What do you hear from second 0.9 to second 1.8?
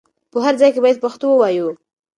پښتو ووايو.